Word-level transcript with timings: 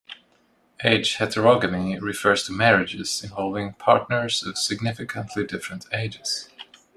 Age 0.83 1.17
heterogamy 1.17 1.99
refers 2.01 2.43
to 2.47 2.51
marriages 2.51 3.23
involving 3.23 3.73
partners 3.73 4.41
of 4.41 4.57
significantly 4.57 5.45
different 5.45 5.85
ages. 5.93 6.49